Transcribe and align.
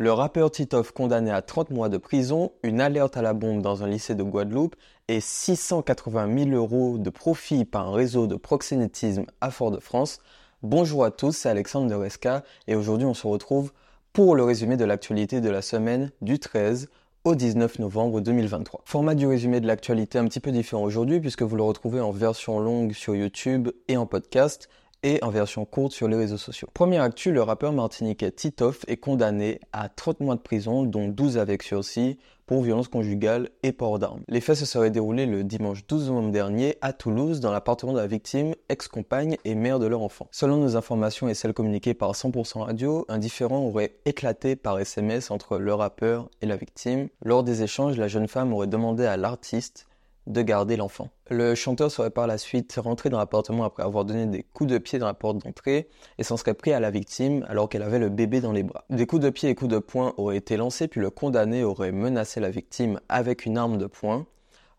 Le 0.00 0.12
rappeur 0.12 0.52
Titoff 0.52 0.92
condamné 0.92 1.32
à 1.32 1.42
30 1.42 1.70
mois 1.70 1.88
de 1.88 1.98
prison, 1.98 2.52
une 2.62 2.80
alerte 2.80 3.16
à 3.16 3.22
la 3.22 3.32
bombe 3.32 3.62
dans 3.62 3.82
un 3.82 3.88
lycée 3.88 4.14
de 4.14 4.22
Guadeloupe 4.22 4.76
et 5.08 5.18
680 5.18 6.44
000 6.44 6.50
euros 6.50 6.98
de 6.98 7.10
profit 7.10 7.64
par 7.64 7.88
un 7.88 7.92
réseau 7.92 8.28
de 8.28 8.36
proxénétisme 8.36 9.26
à 9.40 9.50
Fort-de-France. 9.50 10.20
Bonjour 10.62 11.04
à 11.04 11.10
tous, 11.10 11.32
c'est 11.32 11.48
Alexandre 11.48 11.90
de 11.90 11.96
Resca 11.96 12.44
et 12.68 12.76
aujourd'hui 12.76 13.08
on 13.08 13.14
se 13.14 13.26
retrouve 13.26 13.72
pour 14.12 14.36
le 14.36 14.44
résumé 14.44 14.76
de 14.76 14.84
l'actualité 14.84 15.40
de 15.40 15.50
la 15.50 15.62
semaine 15.62 16.12
du 16.20 16.38
13 16.38 16.90
au 17.24 17.34
19 17.34 17.80
novembre 17.80 18.20
2023. 18.20 18.82
Format 18.84 19.16
du 19.16 19.26
résumé 19.26 19.58
de 19.58 19.66
l'actualité 19.66 20.20
un 20.20 20.26
petit 20.26 20.38
peu 20.38 20.52
différent 20.52 20.84
aujourd'hui 20.84 21.18
puisque 21.18 21.42
vous 21.42 21.56
le 21.56 21.64
retrouvez 21.64 21.98
en 21.98 22.12
version 22.12 22.60
longue 22.60 22.92
sur 22.92 23.16
YouTube 23.16 23.70
et 23.88 23.96
en 23.96 24.06
podcast 24.06 24.68
et 25.02 25.22
en 25.22 25.30
version 25.30 25.64
courte 25.64 25.92
sur 25.92 26.08
les 26.08 26.16
réseaux 26.16 26.38
sociaux. 26.38 26.68
Première 26.74 27.02
actu, 27.02 27.32
le 27.32 27.42
rappeur 27.42 27.72
martiniquais 27.72 28.30
Titoff 28.30 28.84
est 28.88 28.96
condamné 28.96 29.60
à 29.72 29.88
30 29.88 30.20
mois 30.20 30.34
de 30.34 30.40
prison, 30.40 30.82
dont 30.82 31.08
12 31.08 31.38
avec 31.38 31.62
sursis, 31.62 32.18
pour 32.46 32.62
violence 32.62 32.88
conjugale 32.88 33.50
et 33.62 33.72
port 33.72 33.98
d'armes. 33.98 34.22
Les 34.26 34.40
faits 34.40 34.56
se 34.56 34.64
seraient 34.64 34.90
déroulés 34.90 35.26
le 35.26 35.44
dimanche 35.44 35.86
12 35.86 36.08
novembre 36.08 36.32
dernier 36.32 36.78
à 36.80 36.94
Toulouse, 36.94 37.40
dans 37.40 37.52
l'appartement 37.52 37.92
de 37.92 37.98
la 37.98 38.06
victime, 38.06 38.54
ex-compagne 38.70 39.36
et 39.44 39.54
mère 39.54 39.78
de 39.78 39.86
leur 39.86 40.00
enfant. 40.00 40.28
Selon 40.30 40.56
nos 40.56 40.74
informations 40.74 41.28
et 41.28 41.34
celles 41.34 41.52
communiquées 41.52 41.92
par 41.92 42.12
100% 42.12 42.60
Radio, 42.60 43.04
un 43.08 43.18
différend 43.18 43.66
aurait 43.66 43.96
éclaté 44.06 44.56
par 44.56 44.78
SMS 44.78 45.30
entre 45.30 45.58
le 45.58 45.74
rappeur 45.74 46.30
et 46.40 46.46
la 46.46 46.56
victime. 46.56 47.08
Lors 47.22 47.44
des 47.44 47.62
échanges, 47.62 47.98
la 47.98 48.08
jeune 48.08 48.28
femme 48.28 48.54
aurait 48.54 48.66
demandé 48.66 49.04
à 49.04 49.18
l'artiste 49.18 49.87
de 50.28 50.42
garder 50.42 50.76
l'enfant. 50.76 51.08
Le 51.30 51.54
chanteur 51.54 51.90
serait 51.90 52.10
par 52.10 52.26
la 52.26 52.38
suite 52.38 52.78
rentré 52.78 53.10
dans 53.10 53.18
l'appartement 53.18 53.64
après 53.64 53.82
avoir 53.82 54.04
donné 54.04 54.26
des 54.26 54.42
coups 54.42 54.70
de 54.70 54.78
pied 54.78 54.98
dans 54.98 55.06
la 55.06 55.14
porte 55.14 55.38
d'entrée 55.38 55.88
et 56.18 56.22
s'en 56.22 56.36
serait 56.36 56.54
pris 56.54 56.72
à 56.72 56.80
la 56.80 56.90
victime 56.90 57.44
alors 57.48 57.68
qu'elle 57.68 57.82
avait 57.82 57.98
le 57.98 58.10
bébé 58.10 58.40
dans 58.40 58.52
les 58.52 58.62
bras. 58.62 58.84
Des 58.90 59.06
coups 59.06 59.22
de 59.22 59.30
pied 59.30 59.48
et 59.48 59.54
coups 59.54 59.70
de 59.70 59.78
poing 59.78 60.14
auraient 60.18 60.36
été 60.36 60.56
lancés 60.56 60.86
puis 60.86 61.00
le 61.00 61.10
condamné 61.10 61.64
aurait 61.64 61.92
menacé 61.92 62.40
la 62.40 62.50
victime 62.50 63.00
avec 63.08 63.46
une 63.46 63.58
arme 63.58 63.78
de 63.78 63.86
poing 63.86 64.26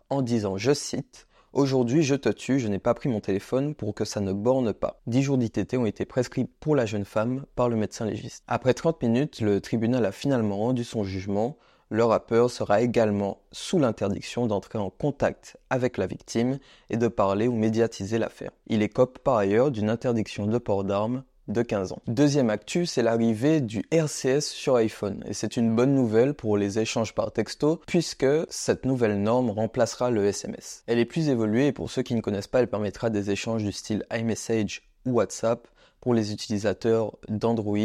en 0.09 0.21
disant, 0.21 0.57
je 0.57 0.73
cite, 0.73 1.27
Aujourd'hui, 1.51 2.03
je 2.03 2.13
te 2.13 2.29
tue, 2.29 2.59
je 2.59 2.67
n'ai 2.67 2.77
pas 2.77 2.93
pris 2.93 3.09
mon 3.09 3.21
téléphone 3.21 3.73
pour 3.73 3.95
que 3.95 4.05
ça 4.05 4.19
ne 4.19 4.33
borne 4.33 4.71
pas. 4.71 5.01
10 5.07 5.23
jours 5.23 5.37
d'ITT 5.39 5.73
ont 5.77 5.87
été 5.87 6.05
prescrits 6.05 6.45
pour 6.45 6.75
la 6.75 6.85
jeune 6.85 7.05
femme 7.05 7.43
par 7.55 7.69
le 7.69 7.75
médecin 7.75 8.05
légiste. 8.05 8.43
Après 8.47 8.75
30 8.75 9.01
minutes, 9.01 9.41
le 9.41 9.59
tribunal 9.59 10.05
a 10.05 10.11
finalement 10.11 10.57
rendu 10.57 10.83
son 10.83 11.03
jugement 11.03 11.57
le 11.89 12.03
rappeur 12.03 12.51
sera 12.51 12.81
également 12.81 13.41
sous 13.51 13.79
l'interdiction 13.79 14.45
d'entrer 14.45 14.77
en 14.77 14.89
contact 14.89 15.57
avec 15.69 15.97
la 15.97 16.07
victime 16.07 16.59
et 16.89 16.97
de 16.97 17.07
parler 17.07 17.47
ou 17.47 17.55
médiatiser 17.55 18.19
l'affaire. 18.19 18.51
Il 18.67 18.83
écope 18.83 19.19
par 19.19 19.37
ailleurs 19.37 19.71
d'une 19.71 19.89
interdiction 19.89 20.45
de 20.45 20.57
port 20.59 20.83
d'armes 20.83 21.23
de 21.47 21.63
15 21.63 21.93
ans. 21.93 22.01
Deuxième 22.07 22.51
actu, 22.51 22.85
c'est 22.85 23.01
l'arrivée 23.01 23.59
du 23.59 23.83
RCS 23.91 24.41
sur 24.41 24.75
iPhone. 24.75 25.23
Et 25.27 25.33
c'est 25.33 25.57
une 25.57 25.75
bonne 25.75 25.95
nouvelle 25.95 26.35
pour 26.35 26.57
les 26.57 26.77
échanges 26.77 27.15
par 27.15 27.31
texto, 27.31 27.81
puisque 27.87 28.27
cette 28.49 28.85
nouvelle 28.85 29.19
norme 29.21 29.49
remplacera 29.49 30.11
le 30.11 30.25
SMS. 30.25 30.83
Elle 30.85 30.99
est 30.99 31.05
plus 31.05 31.29
évoluée 31.29 31.67
et 31.67 31.71
pour 31.71 31.89
ceux 31.89 32.03
qui 32.03 32.13
ne 32.13 32.21
connaissent 32.21 32.47
pas, 32.47 32.59
elle 32.59 32.69
permettra 32.69 33.09
des 33.09 33.31
échanges 33.31 33.63
du 33.63 33.71
style 33.71 34.05
iMessage 34.13 34.83
ou 35.07 35.13
WhatsApp 35.13 35.67
pour 36.01 36.13
les 36.13 36.31
utilisateurs 36.31 37.17
d'Android 37.27 37.77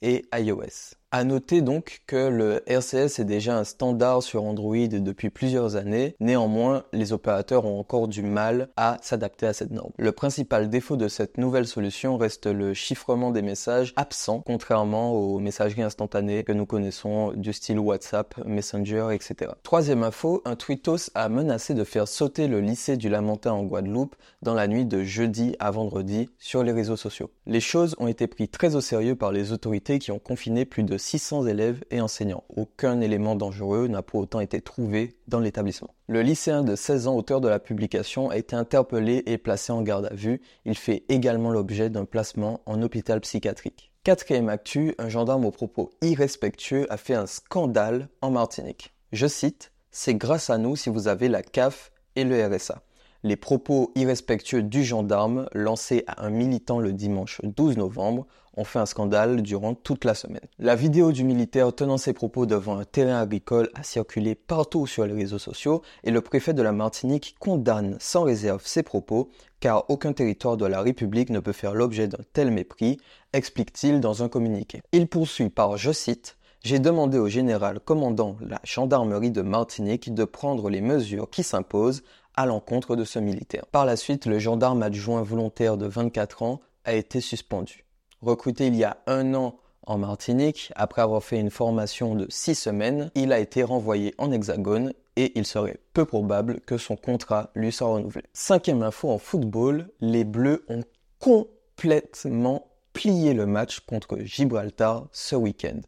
et 0.00 0.24
iOS. 0.34 0.96
À 1.14 1.24
noter 1.24 1.60
donc 1.60 2.00
que 2.06 2.16
le 2.16 2.62
RCS 2.66 3.18
est 3.18 3.26
déjà 3.26 3.58
un 3.58 3.64
standard 3.64 4.22
sur 4.22 4.44
Android 4.44 4.86
depuis 4.86 5.28
plusieurs 5.28 5.76
années. 5.76 6.16
Néanmoins, 6.20 6.84
les 6.94 7.12
opérateurs 7.12 7.66
ont 7.66 7.78
encore 7.78 8.08
du 8.08 8.22
mal 8.22 8.70
à 8.78 8.96
s'adapter 9.02 9.46
à 9.46 9.52
cette 9.52 9.72
norme. 9.72 9.90
Le 9.98 10.12
principal 10.12 10.70
défaut 10.70 10.96
de 10.96 11.08
cette 11.08 11.36
nouvelle 11.36 11.66
solution 11.66 12.16
reste 12.16 12.46
le 12.46 12.72
chiffrement 12.72 13.30
des 13.30 13.42
messages 13.42 13.92
absent, 13.96 14.40
contrairement 14.46 15.12
aux 15.12 15.38
messageries 15.38 15.82
instantanées 15.82 16.44
que 16.44 16.52
nous 16.52 16.64
connaissons 16.64 17.32
du 17.32 17.52
style 17.52 17.78
WhatsApp, 17.78 18.34
Messenger, 18.46 19.08
etc. 19.12 19.50
Troisième 19.64 20.04
info, 20.04 20.40
un 20.46 20.56
tweetos 20.56 21.10
a 21.14 21.28
menacé 21.28 21.74
de 21.74 21.84
faire 21.84 22.08
sauter 22.08 22.48
le 22.48 22.62
lycée 22.62 22.96
du 22.96 23.10
Lamentin 23.10 23.52
en 23.52 23.64
Guadeloupe 23.64 24.16
dans 24.40 24.54
la 24.54 24.66
nuit 24.66 24.86
de 24.86 25.02
jeudi 25.02 25.56
à 25.58 25.72
vendredi 25.72 26.30
sur 26.38 26.62
les 26.62 26.72
réseaux 26.72 26.96
sociaux. 26.96 27.28
Les 27.44 27.60
choses 27.60 27.96
ont 27.98 28.06
été 28.06 28.26
prises 28.28 28.50
très 28.50 28.76
au 28.76 28.80
sérieux 28.80 29.14
par 29.14 29.30
les 29.30 29.52
autorités 29.52 29.98
qui 29.98 30.10
ont 30.10 30.18
confiné 30.18 30.64
plus 30.64 30.84
de 30.84 31.01
600 31.02 31.46
élèves 31.46 31.84
et 31.90 32.00
enseignants. 32.00 32.44
Aucun 32.56 33.00
élément 33.00 33.34
dangereux 33.34 33.88
n'a 33.88 34.02
pour 34.02 34.20
autant 34.20 34.40
été 34.40 34.60
trouvé 34.60 35.16
dans 35.26 35.40
l'établissement. 35.40 35.94
Le 36.06 36.22
lycéen 36.22 36.62
de 36.62 36.76
16 36.76 37.08
ans, 37.08 37.16
auteur 37.16 37.40
de 37.40 37.48
la 37.48 37.58
publication, 37.58 38.30
a 38.30 38.36
été 38.36 38.54
interpellé 38.54 39.22
et 39.26 39.36
placé 39.36 39.72
en 39.72 39.82
garde 39.82 40.06
à 40.06 40.14
vue. 40.14 40.40
Il 40.64 40.76
fait 40.76 41.04
également 41.08 41.50
l'objet 41.50 41.90
d'un 41.90 42.04
placement 42.04 42.60
en 42.66 42.80
hôpital 42.82 43.20
psychiatrique. 43.20 43.92
Quatrième 44.04 44.48
actu, 44.48 44.94
un 44.98 45.08
gendarme 45.08 45.44
aux 45.44 45.50
propos 45.50 45.90
irrespectueux 46.02 46.86
a 46.90 46.96
fait 46.96 47.14
un 47.14 47.26
scandale 47.26 48.08
en 48.20 48.30
Martinique. 48.30 48.94
Je 49.12 49.26
cite, 49.26 49.72
C'est 49.90 50.14
grâce 50.14 50.50
à 50.50 50.58
nous 50.58 50.76
si 50.76 50.88
vous 50.88 51.08
avez 51.08 51.28
la 51.28 51.42
CAF 51.42 51.90
et 52.16 52.24
le 52.24 52.46
RSA 52.46 52.82
les 53.24 53.36
propos 53.36 53.92
irrespectueux 53.94 54.62
du 54.62 54.84
gendarme 54.84 55.48
lancés 55.52 56.04
à 56.06 56.24
un 56.24 56.30
militant 56.30 56.80
le 56.80 56.92
dimanche 56.92 57.40
12 57.42 57.76
novembre 57.76 58.26
ont 58.54 58.64
fait 58.64 58.80
un 58.80 58.86
scandale 58.86 59.42
durant 59.42 59.74
toute 59.74 60.04
la 60.04 60.14
semaine. 60.14 60.46
La 60.58 60.74
vidéo 60.74 61.12
du 61.12 61.24
militaire 61.24 61.74
tenant 61.74 61.96
ses 61.96 62.12
propos 62.12 62.44
devant 62.46 62.78
un 62.78 62.84
terrain 62.84 63.20
agricole 63.20 63.70
a 63.74 63.82
circulé 63.82 64.34
partout 64.34 64.86
sur 64.86 65.06
les 65.06 65.14
réseaux 65.14 65.38
sociaux 65.38 65.82
et 66.04 66.10
le 66.10 66.20
préfet 66.20 66.52
de 66.52 66.62
la 66.62 66.72
Martinique 66.72 67.36
condamne 67.38 67.96
sans 67.98 68.24
réserve 68.24 68.66
ses 68.66 68.82
propos 68.82 69.30
car 69.60 69.84
aucun 69.88 70.12
territoire 70.12 70.56
de 70.56 70.66
la 70.66 70.82
République 70.82 71.30
ne 71.30 71.38
peut 71.38 71.52
faire 71.52 71.74
l'objet 71.74 72.08
d'un 72.08 72.24
tel 72.32 72.50
mépris, 72.50 72.98
explique-t-il 73.32 74.00
dans 74.00 74.22
un 74.22 74.28
communiqué. 74.28 74.82
Il 74.90 75.06
poursuit 75.06 75.50
par, 75.50 75.76
je 75.76 75.92
cite, 75.92 76.36
j'ai 76.64 76.78
demandé 76.78 77.18
au 77.18 77.28
général 77.28 77.80
commandant 77.80 78.36
la 78.40 78.60
gendarmerie 78.62 79.32
de 79.32 79.42
Martinique 79.42 80.14
de 80.14 80.24
prendre 80.24 80.70
les 80.70 80.80
mesures 80.80 81.28
qui 81.28 81.42
s'imposent 81.42 82.02
à 82.34 82.46
l'encontre 82.46 82.96
de 82.96 83.04
ce 83.04 83.18
militaire. 83.18 83.66
Par 83.66 83.84
la 83.84 83.96
suite, 83.96 84.26
le 84.26 84.38
gendarme 84.38 84.82
adjoint 84.82 85.22
volontaire 85.22 85.76
de 85.76 85.86
24 85.86 86.42
ans 86.42 86.60
a 86.84 86.94
été 86.94 87.20
suspendu. 87.20 87.84
Recruté 88.20 88.66
il 88.68 88.76
y 88.76 88.84
a 88.84 88.98
un 89.06 89.34
an 89.34 89.56
en 89.86 89.98
Martinique, 89.98 90.72
après 90.76 91.02
avoir 91.02 91.24
fait 91.24 91.40
une 91.40 91.50
formation 91.50 92.14
de 92.14 92.26
6 92.28 92.54
semaines, 92.54 93.10
il 93.16 93.32
a 93.32 93.40
été 93.40 93.64
renvoyé 93.64 94.14
en 94.16 94.30
hexagone 94.30 94.92
et 95.16 95.32
il 95.36 95.44
serait 95.44 95.78
peu 95.92 96.04
probable 96.04 96.60
que 96.60 96.78
son 96.78 96.96
contrat 96.96 97.50
lui 97.54 97.72
soit 97.72 97.88
renouvelé. 97.88 98.24
Cinquième 98.32 98.82
info 98.82 99.10
en 99.10 99.18
football, 99.18 99.88
les 100.00 100.24
Bleus 100.24 100.64
ont 100.68 100.84
complètement 101.18 102.66
plié 102.92 103.34
le 103.34 103.46
match 103.46 103.80
contre 103.80 104.18
Gibraltar 104.20 105.08
ce 105.12 105.34
week-end. 105.34 105.80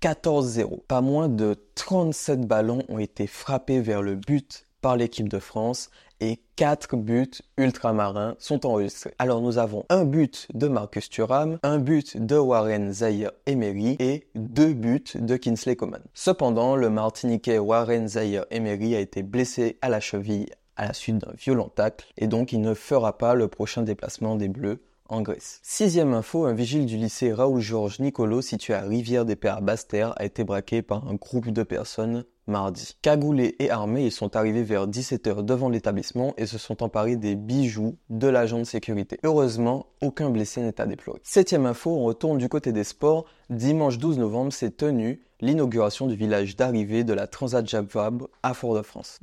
14-0. 0.00 0.80
Pas 0.88 1.00
moins 1.00 1.28
de 1.28 1.56
37 1.74 2.40
ballons 2.46 2.82
ont 2.88 2.98
été 2.98 3.26
frappés 3.26 3.80
vers 3.80 4.02
le 4.02 4.16
but 4.16 4.66
par 4.82 4.96
l'équipe 4.96 5.28
de 5.28 5.38
France 5.38 5.90
et 6.20 6.40
4 6.56 6.96
buts 6.96 7.30
ultramarins 7.56 8.36
sont 8.38 8.66
enregistrés. 8.66 9.14
Alors 9.18 9.40
nous 9.40 9.58
avons 9.58 9.84
un 9.88 10.04
but 10.04 10.46
de 10.54 10.68
Marcus 10.68 11.08
Thuram, 11.08 11.58
un 11.62 11.78
but 11.78 12.16
de 12.16 12.36
Warren 12.36 12.92
Zaire 12.92 13.32
Emery 13.46 13.96
et 13.98 14.28
deux 14.34 14.74
buts 14.74 15.02
de 15.14 15.36
Kinsley 15.36 15.76
Coman. 15.76 16.02
Cependant, 16.14 16.76
le 16.76 16.90
Martiniquais 16.90 17.58
Warren 17.58 18.06
Zaire 18.08 18.44
Emery 18.50 18.94
a 18.94 19.00
été 19.00 19.22
blessé 19.22 19.78
à 19.80 19.88
la 19.88 20.00
cheville 20.00 20.46
à 20.76 20.86
la 20.86 20.92
suite 20.92 21.18
d'un 21.18 21.32
violent 21.32 21.68
tacle 21.68 22.12
et 22.18 22.26
donc 22.26 22.52
il 22.52 22.60
ne 22.60 22.74
fera 22.74 23.18
pas 23.18 23.34
le 23.34 23.48
prochain 23.48 23.82
déplacement 23.82 24.36
des 24.36 24.48
Bleus 24.48 24.82
en 25.08 25.20
Grèce. 25.20 25.60
Sixième 25.62 26.14
info, 26.14 26.46
un 26.46 26.54
vigile 26.54 26.86
du 26.86 26.96
lycée 26.96 27.32
Raoul 27.32 27.60
Georges 27.60 28.00
Nicolo 28.00 28.40
situé 28.40 28.74
à 28.74 28.80
Rivière 28.80 29.24
des 29.24 29.36
Pères 29.36 29.60
Basse-Terre 29.60 30.14
a 30.16 30.24
été 30.24 30.42
braqué 30.42 30.82
par 30.82 31.06
un 31.06 31.14
groupe 31.14 31.50
de 31.50 31.62
personnes 31.62 32.24
mardi. 32.46 32.96
Cagoulés 33.02 33.56
et 33.58 33.70
armés, 33.70 34.06
ils 34.06 34.12
sont 34.12 34.36
arrivés 34.36 34.62
vers 34.62 34.88
17h 34.88 35.44
devant 35.44 35.68
l'établissement 35.68 36.34
et 36.36 36.46
se 36.46 36.58
sont 36.58 36.82
emparés 36.82 37.16
des 37.16 37.34
bijoux 37.34 37.96
de 38.10 38.28
l'agent 38.28 38.58
de 38.58 38.64
sécurité. 38.64 39.18
Heureusement, 39.24 39.86
aucun 40.00 40.30
blessé 40.30 40.60
n'est 40.60 40.80
à 40.80 40.86
déplorer. 40.86 41.20
Septième 41.22 41.66
info, 41.66 41.90
on 41.90 42.04
retourne 42.04 42.38
du 42.38 42.48
côté 42.48 42.72
des 42.72 42.84
sports. 42.84 43.24
Dimanche 43.50 43.98
12 43.98 44.18
novembre 44.18 44.52
s'est 44.52 44.70
tenue 44.70 45.22
l'inauguration 45.40 46.06
du 46.06 46.14
village 46.14 46.56
d'arrivée 46.56 47.04
de 47.04 47.12
la 47.12 47.26
Transat 47.26 47.66
Jacques 47.66 47.92
Vabre 47.92 48.28
à 48.42 48.54
Fort-de-France. 48.54 49.18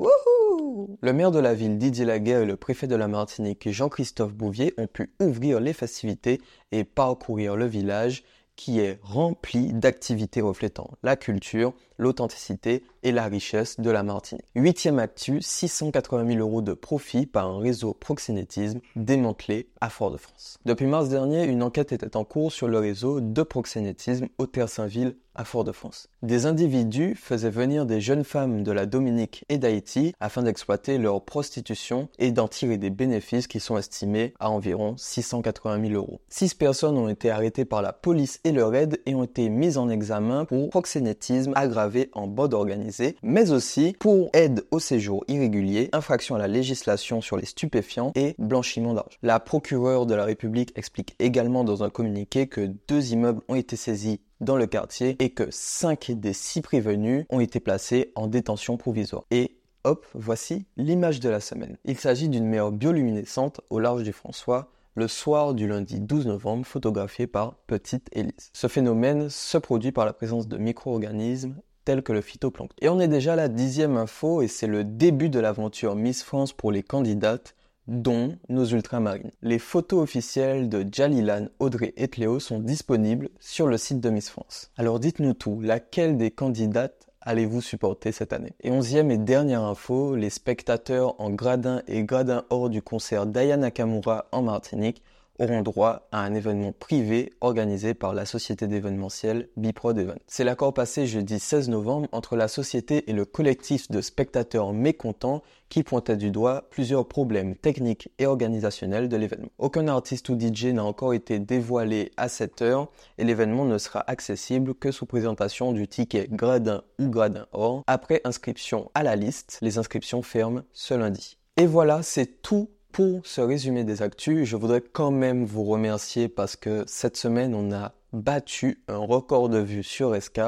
Le 1.01 1.13
maire 1.13 1.31
de 1.31 1.39
la 1.39 1.53
ville 1.53 1.77
Didier 1.77 2.05
Laguerre 2.05 2.41
et 2.41 2.45
le 2.45 2.57
préfet 2.57 2.87
de 2.87 2.95
la 2.95 3.07
Martinique 3.07 3.69
Jean-Christophe 3.69 4.33
Bouvier 4.33 4.73
ont 4.77 4.87
pu 4.87 5.13
ouvrir 5.21 5.59
les 5.59 5.73
festivités 5.73 6.41
et 6.71 6.83
parcourir 6.83 7.55
le 7.55 7.65
village 7.65 8.23
qui 8.55 8.79
est 8.79 8.99
rempli 9.01 9.71
d'activités 9.71 10.41
reflétant 10.41 10.91
la 11.01 11.15
culture, 11.15 11.73
l'authenticité, 11.99 12.83
et 13.03 13.11
la 13.11 13.25
richesse 13.25 13.79
de 13.79 13.89
la 13.89 14.03
Martinique. 14.03 14.45
Huitième 14.55 14.99
actu, 14.99 15.41
680 15.41 16.27
000 16.27 16.39
euros 16.39 16.61
de 16.61 16.73
profit 16.73 17.25
par 17.25 17.47
un 17.47 17.59
réseau 17.59 17.93
proxénétisme 17.93 18.79
démantelé 18.95 19.69
à 19.81 19.89
Fort-de-France. 19.89 20.59
Depuis 20.65 20.85
mars 20.85 21.09
dernier, 21.09 21.45
une 21.45 21.63
enquête 21.63 21.91
était 21.91 22.17
en 22.17 22.23
cours 22.23 22.51
sur 22.51 22.67
le 22.67 22.79
réseau 22.79 23.21
de 23.21 23.43
proxénétisme 23.43 24.27
au 24.37 24.45
Terre-Saint-Ville 24.45 25.15
à 25.35 25.45
Fort-de-France. 25.45 26.09
Des 26.21 26.45
individus 26.47 27.15
faisaient 27.15 27.49
venir 27.49 27.85
des 27.85 28.01
jeunes 28.01 28.25
femmes 28.25 28.63
de 28.63 28.71
la 28.73 28.85
Dominique 28.85 29.45
et 29.47 29.57
d'Haïti 29.57 30.13
afin 30.19 30.43
d'exploiter 30.43 30.97
leur 30.97 31.23
prostitution 31.23 32.09
et 32.17 32.31
d'en 32.31 32.49
tirer 32.49 32.77
des 32.77 32.89
bénéfices 32.89 33.47
qui 33.47 33.61
sont 33.61 33.77
estimés 33.77 34.33
à 34.39 34.49
environ 34.49 34.97
680 34.97 35.87
000 35.87 35.93
euros. 35.93 36.19
Six 36.27 36.55
personnes 36.55 36.97
ont 36.97 37.07
été 37.07 37.29
arrêtées 37.29 37.63
par 37.63 37.81
la 37.81 37.93
police 37.93 38.41
et 38.43 38.51
leur 38.51 38.75
aide 38.75 38.99
et 39.05 39.15
ont 39.15 39.23
été 39.23 39.47
mises 39.47 39.77
en 39.77 39.87
examen 39.87 40.43
pour 40.43 40.69
proxénétisme 40.71 41.53
aggravé 41.55 41.88
en 42.13 42.27
bande 42.27 42.53
organisée, 42.53 43.15
mais 43.23 43.51
aussi 43.51 43.95
pour 43.99 44.29
aide 44.33 44.65
au 44.71 44.79
séjour 44.79 45.23
irrégulier, 45.27 45.89
infraction 45.91 46.35
à 46.35 46.39
la 46.39 46.47
législation 46.47 47.21
sur 47.21 47.37
les 47.37 47.45
stupéfiants 47.45 48.11
et 48.15 48.35
blanchiment 48.37 48.93
d'argent. 48.93 49.17
La 49.23 49.39
procureure 49.39 50.05
de 50.05 50.15
la 50.15 50.25
République 50.25 50.71
explique 50.77 51.15
également 51.19 51.63
dans 51.63 51.83
un 51.83 51.89
communiqué 51.89 52.47
que 52.47 52.71
deux 52.87 53.11
immeubles 53.11 53.41
ont 53.47 53.55
été 53.55 53.75
saisis 53.75 54.21
dans 54.41 54.55
le 54.55 54.67
quartier 54.67 55.15
et 55.19 55.31
que 55.31 55.47
5 55.49 56.11
des 56.11 56.33
6 56.33 56.61
prévenus 56.61 57.25
ont 57.29 57.39
été 57.39 57.59
placés 57.59 58.11
en 58.15 58.27
détention 58.27 58.77
provisoire. 58.77 59.25
Et 59.31 59.57
hop, 59.83 60.05
voici 60.13 60.65
l'image 60.77 61.19
de 61.19 61.29
la 61.29 61.39
semaine. 61.39 61.77
Il 61.85 61.97
s'agit 61.97 62.29
d'une 62.29 62.45
mer 62.45 62.71
bioluminescente 62.71 63.61
au 63.69 63.79
large 63.79 64.03
du 64.03 64.13
François 64.13 64.71
le 64.95 65.07
soir 65.07 65.53
du 65.53 65.67
lundi 65.67 66.01
12 66.01 66.27
novembre 66.27 66.65
photographiée 66.65 67.27
par 67.27 67.55
Petite 67.67 68.09
Élise. 68.11 68.51
Ce 68.53 68.67
phénomène 68.67 69.29
se 69.29 69.57
produit 69.57 69.93
par 69.93 70.05
la 70.05 70.13
présence 70.13 70.47
de 70.47 70.57
micro-organismes 70.57 71.55
que 71.97 72.13
le 72.13 72.21
phytoplancton. 72.21 72.75
Et 72.81 72.89
on 72.89 72.99
est 72.99 73.07
déjà 73.07 73.33
à 73.33 73.35
la 73.35 73.47
dixième 73.47 73.97
info 73.97 74.41
et 74.41 74.47
c'est 74.47 74.67
le 74.67 74.83
début 74.83 75.29
de 75.29 75.39
l'aventure 75.39 75.95
Miss 75.95 76.23
France 76.23 76.53
pour 76.53 76.71
les 76.71 76.83
candidates 76.83 77.55
dont 77.87 78.37
nos 78.49 78.65
ultramarines. 78.65 79.31
Les 79.41 79.59
photos 79.59 80.03
officielles 80.03 80.69
de 80.69 80.85
Jalilan, 80.89 81.47
Audrey 81.57 81.93
et 81.97 82.07
Cléo 82.07 82.39
sont 82.39 82.59
disponibles 82.59 83.29
sur 83.39 83.67
le 83.67 83.77
site 83.77 83.99
de 83.99 84.11
Miss 84.11 84.29
France. 84.29 84.71
Alors 84.77 84.99
dites-nous 84.99 85.33
tout, 85.33 85.59
laquelle 85.59 86.15
des 86.17 86.31
candidates 86.31 87.07
allez-vous 87.21 87.61
supporter 87.61 88.11
cette 88.11 88.31
année? 88.31 88.53
Et 88.61 88.71
onzième 88.71 89.11
et 89.11 89.17
dernière 89.17 89.63
info, 89.63 90.15
les 90.15 90.29
spectateurs 90.29 91.19
en 91.19 91.31
gradin 91.31 91.81
et 91.87 92.03
gradin 92.03 92.45
hors 92.49 92.69
du 92.69 92.81
concert 92.81 93.25
d'Aya 93.25 93.57
Nakamura 93.57 94.27
en 94.31 94.43
Martinique 94.43 95.01
auront 95.39 95.61
droit 95.61 96.07
à 96.11 96.21
un 96.21 96.33
événement 96.33 96.71
privé 96.71 97.33
organisé 97.41 97.93
par 97.93 98.13
la 98.13 98.25
société 98.25 98.67
d'événementiel 98.67 99.49
Biprod 99.57 99.97
Event. 99.97 100.19
C'est 100.27 100.43
l'accord 100.43 100.73
passé 100.73 101.07
jeudi 101.07 101.39
16 101.39 101.69
novembre 101.69 102.07
entre 102.11 102.35
la 102.35 102.47
société 102.47 103.09
et 103.09 103.13
le 103.13 103.25
collectif 103.25 103.89
de 103.89 104.01
spectateurs 104.01 104.73
mécontents 104.73 105.41
qui 105.69 105.83
pointait 105.83 106.17
du 106.17 106.31
doigt 106.31 106.63
plusieurs 106.69 107.07
problèmes 107.07 107.55
techniques 107.55 108.09
et 108.17 108.25
organisationnels 108.25 109.07
de 109.07 109.17
l'événement. 109.17 109.49
Aucun 109.57 109.87
artiste 109.87 110.29
ou 110.29 110.39
DJ 110.39 110.65
n'a 110.65 110.83
encore 110.83 111.13
été 111.13 111.39
dévoilé 111.39 112.11
à 112.17 112.27
cette 112.27 112.61
heure 112.61 112.89
et 113.17 113.23
l'événement 113.23 113.65
ne 113.65 113.77
sera 113.77 114.03
accessible 114.07 114.73
que 114.73 114.91
sous 114.91 115.05
présentation 115.05 115.71
du 115.71 115.87
ticket 115.87 116.27
gradin 116.29 116.81
ou 116.99 117.07
gradin 117.07 117.45
or 117.51 117.83
après 117.87 118.21
inscription 118.23 118.89
à 118.95 119.03
la 119.03 119.15
liste. 119.15 119.59
Les 119.61 119.77
inscriptions 119.77 120.21
ferment 120.21 120.63
ce 120.73 120.93
lundi. 120.95 121.37
Et 121.57 121.65
voilà, 121.65 122.03
c'est 122.03 122.41
tout 122.41 122.69
pour 122.91 123.25
ce 123.25 123.41
résumé 123.41 123.83
des 123.83 124.01
actus, 124.01 124.47
je 124.47 124.55
voudrais 124.55 124.81
quand 124.81 125.11
même 125.11 125.45
vous 125.45 125.63
remercier 125.63 126.27
parce 126.27 126.55
que 126.55 126.83
cette 126.87 127.17
semaine, 127.17 127.53
on 127.53 127.71
a 127.71 127.93
battu 128.13 128.81
un 128.87 128.97
record 128.97 129.49
de 129.49 129.59
vues 129.59 129.83
sur 129.83 130.19
SK. 130.21 130.41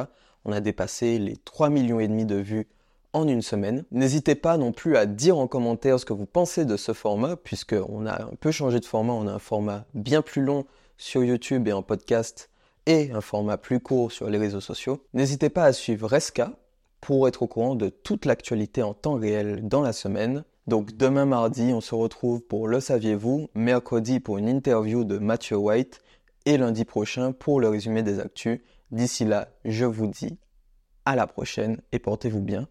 On 0.46 0.52
a 0.52 0.60
dépassé 0.60 1.20
les 1.20 1.38
3 1.38 1.70
millions 1.70 2.00
et 2.00 2.08
demi 2.08 2.26
de 2.26 2.36
vues 2.36 2.68
en 3.14 3.28
une 3.28 3.42
semaine. 3.42 3.86
N'hésitez 3.92 4.36
pas 4.36 4.58
non 4.58 4.72
plus 4.72 4.98
à 4.98 5.06
dire 5.06 5.38
en 5.38 5.48
commentaire 5.48 6.00
ce 6.00 6.06
que 6.06 6.14
vous 6.14 6.26
pensez 6.26 6.66
de 6.66 6.78
ce 6.78 6.94
format, 6.94 7.36
puisqu'on 7.36 8.06
a 8.06 8.24
un 8.24 8.36
peu 8.40 8.52
changé 8.52 8.80
de 8.80 8.86
format. 8.86 9.14
On 9.14 9.28
a 9.28 9.34
un 9.34 9.40
format 9.40 9.86
bien 9.94 10.22
plus 10.22 10.42
long 10.42 10.66
sur 10.98 11.24
YouTube 11.24 11.68
et 11.68 11.74
en 11.74 11.84
podcast 11.84 12.50
et 12.86 13.12
un 13.12 13.22
format 13.22 13.58
plus 13.58 13.80
court 13.80 14.12
sur 14.12 14.30
les 14.30 14.38
réseaux 14.38 14.62
sociaux. 14.62 15.04
N'hésitez 15.14 15.50
pas 15.50 15.66
à 15.66 15.74
suivre 15.74 16.08
Reska 16.08 16.54
pour 17.00 17.28
être 17.28 17.44
au 17.44 17.48
courant 17.48 17.76
de 17.76 17.90
toute 17.90 18.26
l'actualité 18.26 18.84
en 18.84 18.94
temps 18.94 19.16
réel 19.16 19.68
dans 19.68 19.82
la 19.82 19.94
semaine. 19.94 20.44
Donc 20.72 20.96
demain 20.96 21.26
mardi, 21.26 21.74
on 21.74 21.82
se 21.82 21.94
retrouve 21.94 22.40
pour 22.40 22.66
Le 22.70 22.80
Saviez-vous, 22.80 23.50
mercredi 23.56 24.22
pour 24.22 24.38
une 24.38 24.48
interview 24.48 25.04
de 25.04 25.18
Mathieu 25.18 25.58
White 25.58 26.00
et 26.46 26.58
lundi 26.58 26.86
prochain 26.86 27.34
pour 27.34 27.60
le 27.60 27.68
résumé 27.68 28.04
des 28.04 28.22
actus. 28.22 28.62
D'ici 28.90 29.26
là, 29.26 29.50
je 29.66 29.84
vous 29.84 30.08
dis 30.08 30.40
à 31.04 31.18
la 31.18 31.28
prochaine 31.28 31.82
et 31.92 32.00
portez-vous 32.00 32.40
bien. 32.40 32.70